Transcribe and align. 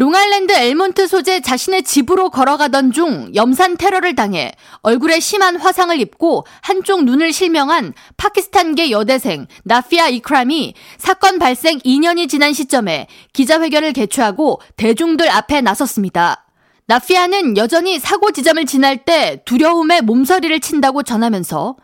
롱아일랜드 0.00 0.54
엘몬트 0.54 1.06
소재 1.08 1.40
자신의 1.40 1.82
집으로 1.82 2.30
걸어가던 2.30 2.92
중 2.92 3.30
염산 3.34 3.76
테러를 3.76 4.14
당해 4.14 4.50
얼굴에 4.80 5.20
심한 5.20 5.56
화상을 5.56 6.00
입고 6.00 6.46
한쪽 6.62 7.04
눈을 7.04 7.34
실명한 7.34 7.92
파키스탄계 8.16 8.92
여대생 8.92 9.46
나피아 9.64 10.08
이크람이 10.08 10.72
사건 10.96 11.38
발생 11.38 11.80
2년이 11.80 12.30
지난 12.30 12.54
시점에 12.54 13.08
기자회견을 13.34 13.92
개최하고 13.92 14.62
대중들 14.78 15.28
앞에 15.28 15.60
나섰습니다. 15.60 16.46
나피아는 16.86 17.58
여전히 17.58 17.98
사고 17.98 18.30
지점을 18.30 18.64
지날 18.64 19.04
때 19.04 19.42
두려움에 19.44 20.00
몸서리를 20.00 20.60
친다고 20.60 21.02
전하면서 21.02 21.76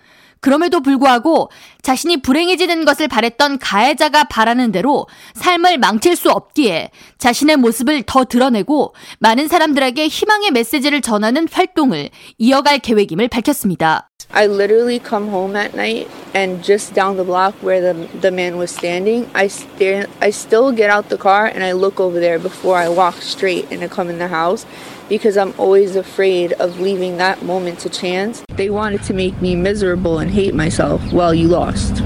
그럼에도 0.46 0.80
불구하고 0.80 1.50
자신이 1.82 2.22
불행해지는 2.22 2.84
것을 2.84 3.08
바랬던 3.08 3.58
가해자가 3.58 4.22
바라는 4.22 4.70
대로 4.70 5.08
삶을 5.34 5.78
망칠 5.78 6.14
수 6.14 6.30
없기에 6.30 6.92
자신의 7.18 7.56
모습을 7.56 8.04
더 8.06 8.24
드러내고 8.24 8.94
많은 9.18 9.48
사람들에게 9.48 10.06
희망의 10.06 10.52
메시지를 10.52 11.00
전하는 11.00 11.48
활동을 11.50 12.10
이어갈 12.38 12.78
계획임을 12.78 13.26
밝혔습니다. 13.26 14.08
I 14.30 14.44
literally 14.44 15.00
come 15.04 15.28
home 15.28 15.60
at 15.60 15.74
night 15.74 16.08
and 16.35 16.63
just 16.63 16.93
down 16.93 17.17
the 17.17 17.23
block 17.23 17.55
where 17.61 17.81
the 17.81 18.07
the 18.19 18.31
man 18.31 18.57
was 18.57 18.71
standing, 18.71 19.29
I 19.35 19.47
stand 19.47 20.07
I 20.21 20.31
still 20.31 20.71
get 20.71 20.89
out 20.89 21.09
the 21.09 21.17
car 21.17 21.45
and 21.45 21.63
I 21.63 21.73
look 21.73 21.99
over 21.99 22.19
there 22.19 22.39
before 22.39 22.77
I 22.77 22.89
walk 22.89 23.15
straight 23.21 23.71
and 23.71 23.83
I 23.83 23.87
come 23.87 24.09
in 24.09 24.17
the 24.17 24.29
house 24.29 24.65
because 25.09 25.35
I'm 25.35 25.53
always 25.57 25.95
afraid 25.95 26.53
of 26.53 26.79
leaving 26.79 27.17
that 27.17 27.43
moment 27.43 27.79
to 27.79 27.89
chance. 27.89 28.43
They 28.55 28.69
wanted 28.69 29.03
to 29.03 29.13
make 29.13 29.41
me 29.41 29.55
miserable 29.55 30.19
and 30.19 30.31
hate 30.31 30.55
myself. 30.55 31.01
Well, 31.11 31.33
you 31.33 31.47
lost. 31.49 32.01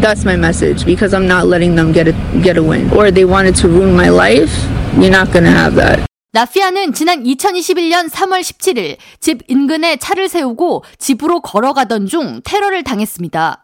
That's 0.00 0.24
my 0.24 0.36
message 0.36 0.86
because 0.86 1.12
I'm 1.12 1.26
not 1.26 1.46
letting 1.46 1.74
them 1.74 1.92
get 1.92 2.08
a 2.08 2.12
get 2.42 2.56
a 2.56 2.62
win. 2.62 2.90
Or 2.96 3.10
they 3.10 3.24
wanted 3.24 3.56
to 3.56 3.68
ruin 3.68 3.94
my 3.94 4.08
life. 4.08 4.54
You're 4.96 5.10
not 5.10 5.32
going 5.32 5.44
to 5.44 5.50
have 5.50 5.74
that. 5.74 6.08
나피아는 6.32 6.92
지난 6.92 7.24
2021년 7.24 8.10
3월 8.10 8.42
17일 8.42 8.98
집 9.18 9.40
인근에 9.48 9.96
차를 9.96 10.28
세우고 10.28 10.84
집으로 10.98 11.40
걸어가던 11.40 12.06
중 12.06 12.42
테러를 12.44 12.84
당했습니다. 12.84 13.61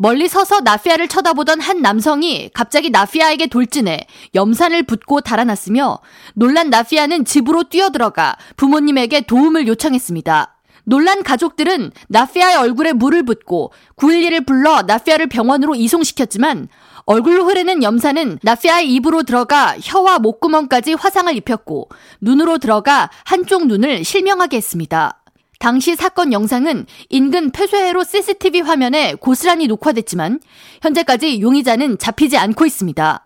멀리 0.00 0.28
서서 0.28 0.60
나피아를 0.60 1.08
쳐다보던 1.08 1.60
한 1.60 1.82
남성이 1.82 2.50
갑자기 2.54 2.90
나피아에게 2.90 3.48
돌진해 3.48 4.06
염산을 4.32 4.84
붓고 4.84 5.22
달아났으며 5.22 5.98
놀란 6.34 6.70
나피아는 6.70 7.24
집으로 7.24 7.64
뛰어들어가 7.64 8.36
부모님에게 8.56 9.22
도움을 9.22 9.66
요청했습니다. 9.66 10.54
놀란 10.84 11.24
가족들은 11.24 11.90
나피아의 12.06 12.56
얼굴에 12.56 12.92
물을 12.92 13.24
붓고 13.24 13.72
911을 13.96 14.46
불러 14.46 14.82
나피아를 14.82 15.26
병원으로 15.26 15.74
이송시켰지만 15.74 16.68
얼굴로 17.04 17.46
흐르는 17.46 17.82
염산은 17.82 18.38
나피아의 18.42 18.88
입으로 18.94 19.24
들어가 19.24 19.76
혀와 19.82 20.20
목구멍까지 20.20 20.94
화상을 20.94 21.34
입혔고 21.36 21.88
눈으로 22.20 22.58
들어가 22.58 23.10
한쪽 23.24 23.66
눈을 23.66 24.04
실명하게 24.04 24.58
했습니다. 24.58 25.22
당시 25.58 25.96
사건 25.96 26.32
영상은 26.32 26.86
인근 27.08 27.50
폐쇄회로 27.50 28.04
CCTV 28.04 28.60
화면에 28.60 29.14
고스란히 29.14 29.66
녹화됐지만 29.66 30.40
현재까지 30.82 31.40
용의자는 31.40 31.98
잡히지 31.98 32.38
않고 32.38 32.64
있습니다. 32.64 33.24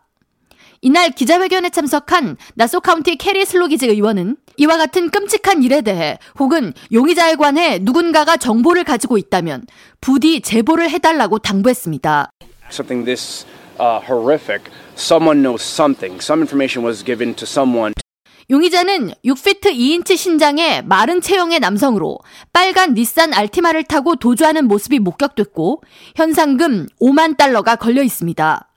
이날 0.80 1.11
기자회견에 1.11 1.70
참석한 1.70 2.36
나소 2.55 2.80
카운티 2.80 3.16
캐리 3.16 3.44
슬로기즈 3.44 3.84
의원은 3.84 4.36
이와 4.56 4.78
같은 4.78 5.11
끔찍한 5.11 5.62
일에 5.62 5.80
대해 5.83 6.19
혹은 6.39 6.72
용의자에 6.92 7.36
관해 7.36 7.78
누군가가 7.78 8.36
정보를 8.36 8.83
가지고 8.83 9.17
있다면 9.19 9.67
부디 10.00 10.41
제보를 10.41 10.91
해달라고 10.91 11.39
당부했습니다. 11.39 12.30
Something 12.70 13.05
this 13.05 13.46
uh, 13.78 14.00
horrific, 14.00 14.72
someone 14.96 15.42
knows 15.42 15.62
something. 15.62 16.20
Some 16.20 16.41
information 16.42 16.84
was 16.84 17.05
given 17.05 17.34
to 17.34 17.44
someone. 17.44 17.91
용의자는 18.53 19.12
6피트 19.25 19.75
2인치 19.75 20.14
신장의 20.14 20.84
마른 20.84 21.22
체형의 21.22 21.58
남성으로 21.58 22.19
빨간 22.53 22.92
닛산 22.92 23.33
알티마를 23.33 23.84
타고 23.84 24.14
도주하는 24.14 24.69
모습이 24.69 24.98
목격됐고 24.98 25.83
현상금 26.17 26.86
5만 27.01 27.39
달러가 27.39 27.77
걸려 27.77 28.02
있습니다. 28.02 28.68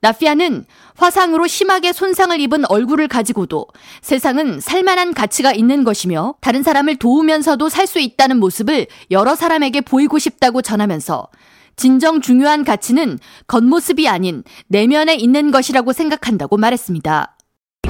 나피아는 0.00 0.64
화상으로 0.96 1.46
심하게 1.46 1.92
손상을 1.92 2.38
입은 2.40 2.68
얼굴을 2.68 3.06
가지고도 3.06 3.68
세상은 4.02 4.58
살만한 4.58 5.14
가치가 5.14 5.52
있는 5.52 5.84
것이며 5.84 6.34
다른 6.40 6.64
사람을 6.64 6.96
도우면서도 6.96 7.68
살 7.68 7.86
수 7.86 8.00
있다는 8.00 8.40
모습을 8.40 8.88
여러 9.12 9.36
사람에게 9.36 9.80
보이고 9.80 10.18
싶다고 10.18 10.60
전하면서 10.60 11.28
진정 11.76 12.20
중요한 12.20 12.64
가치는 12.64 13.20
겉모습이 13.46 14.08
아닌 14.08 14.42
내면에 14.66 15.14
있는 15.14 15.52
것이라고 15.52 15.92
생각한다고 15.92 16.56
말했습니다. 16.56 17.37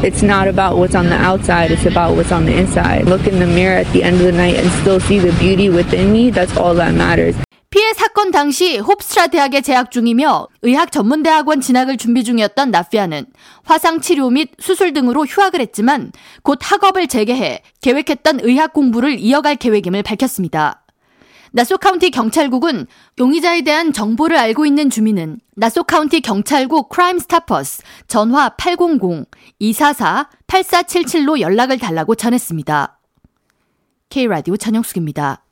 It's 0.01 0.23
not 0.23 0.47
about 0.47 0.79
what's 0.79 0.95
on 0.95 1.07
the 1.09 1.17
outside, 1.17 1.73
it's 1.73 1.85
about 1.85 2.15
what's 2.15 2.31
on 2.31 2.47
the 2.47 2.57
inside. 2.57 3.07
Look 3.07 3.27
in 3.27 3.41
the 3.41 3.47
mirror 3.47 3.79
at 3.79 3.93
the 3.93 4.05
end 4.05 4.21
of 4.21 4.23
the 4.23 4.33
night 4.33 4.55
and 4.55 4.71
still 4.81 5.01
see 5.01 5.19
the 5.19 5.33
beauty 5.41 5.69
within 5.69 6.13
me. 6.13 6.31
That's 6.31 6.57
all 6.57 6.75
that 6.77 6.95
matters. 6.95 7.35
피해 7.71 7.93
사건 7.93 8.31
당시 8.31 8.79
홉스트라 8.79 9.27
대학에 9.27 9.61
재학 9.61 9.91
중이며 9.91 10.47
의학 10.63 10.93
전문대학원 10.93 11.61
진학을 11.61 11.97
준비 11.97 12.23
중이었던 12.23 12.71
나피아는 12.71 13.27
화상 13.65 14.01
치료 14.01 14.31
및 14.31 14.53
수술 14.61 14.93
등으로 14.93 15.27
휴학을 15.27 15.61
했지만 15.61 16.13
곧 16.43 16.61
학업을 16.63 17.09
재개해 17.09 17.63
계획했던 17.83 18.41
의학 18.43 18.73
공부를 18.73 19.19
이어갈 19.19 19.57
계획임을 19.57 20.05
밝혔습니다. 20.05 20.85
나소 21.53 21.79
카운티 21.79 22.11
경찰국은 22.11 22.87
용의자에 23.19 23.63
대한 23.63 23.93
정보를 23.93 24.37
알고 24.37 24.67
있는 24.67 24.91
주민은 24.91 25.41
나소 25.57 25.85
카운티 25.85 26.21
경찰국 26.21 26.89
Crime 26.89 27.19
Stoppers 27.19 27.83
전화 28.07 28.51
800-244-8477로 28.51 31.41
연락을 31.41 31.79
달라고 31.79 32.15
전했습니다. 32.15 32.99
K라디오 34.11 34.57
전영숙입니다. 34.57 35.43